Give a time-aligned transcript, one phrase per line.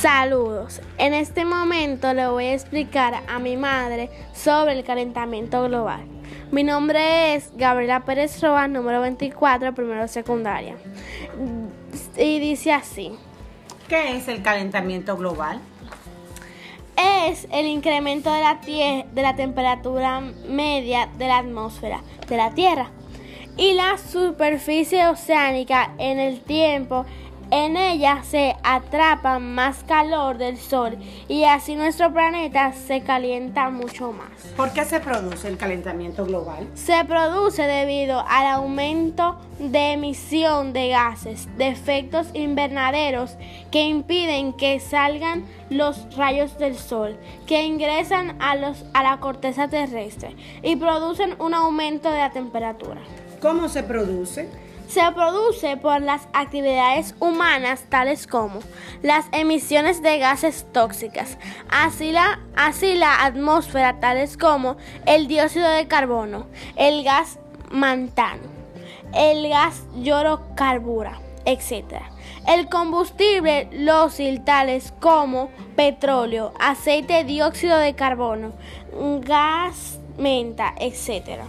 [0.00, 0.80] Saludos.
[0.96, 6.02] En este momento le voy a explicar a mi madre sobre el calentamiento global.
[6.52, 10.76] Mi nombre es Gabriela Pérez Roa, número 24, primero secundaria.
[12.16, 13.10] Y dice así.
[13.88, 15.58] ¿Qué es el calentamiento global?
[16.96, 22.92] Es el incremento de la, de la temperatura media de la atmósfera de la Tierra
[23.56, 27.04] y la superficie oceánica en el tiempo
[27.50, 30.98] en ella se atrapa más calor del Sol
[31.28, 34.28] y así nuestro planeta se calienta mucho más.
[34.56, 36.68] ¿Por qué se produce el calentamiento global?
[36.74, 43.36] Se produce debido al aumento de emisión de gases de efectos invernaderos
[43.70, 49.68] que impiden que salgan los rayos del Sol, que ingresan a, los, a la corteza
[49.68, 53.00] terrestre y producen un aumento de la temperatura.
[53.40, 54.48] ¿Cómo se produce?
[54.88, 58.60] Se produce por las actividades humanas tales como
[59.02, 64.76] las emisiones de gases tóxicas, así la, así la atmósfera tales como
[65.06, 67.38] el dióxido de carbono, el gas
[67.70, 68.42] mantano,
[69.14, 72.02] el gas llorocarbura, etc.
[72.46, 78.52] El combustible lósil tales como petróleo, aceite, dióxido de carbono,
[79.20, 81.42] gas menta, etc.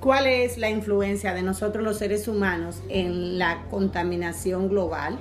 [0.00, 5.18] ¿Cuál es la influencia de nosotros los seres humanos en la contaminación global?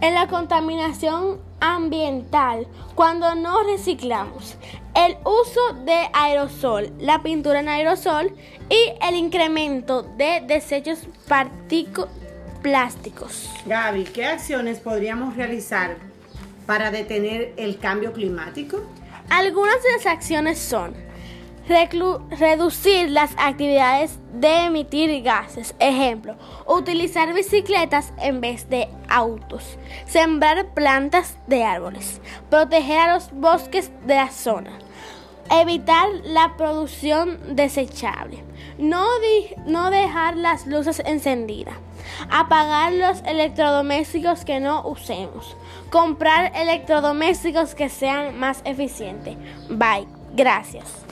[0.00, 4.58] En la contaminación ambiental, cuando no reciclamos,
[4.94, 8.32] el uso de aerosol, la pintura en aerosol
[8.70, 11.00] y el incremento de desechos
[12.62, 13.50] plásticos.
[13.66, 15.96] Gaby, ¿qué acciones podríamos realizar
[16.64, 18.82] para detener el cambio climático?
[19.30, 21.05] Algunas de las acciones son
[21.68, 25.74] reducir las actividades de emitir gases.
[25.78, 26.36] Ejemplo,
[26.66, 29.78] utilizar bicicletas en vez de autos.
[30.06, 32.20] Sembrar plantas de árboles.
[32.50, 34.78] Proteger a los bosques de la zona.
[35.50, 38.42] Evitar la producción desechable.
[38.78, 39.06] No,
[39.66, 41.74] no dejar las luces encendidas.
[42.30, 45.56] Apagar los electrodomésticos que no usemos.
[45.90, 49.36] Comprar electrodomésticos que sean más eficientes.
[49.68, 50.06] Bye.
[50.36, 51.06] Gracias.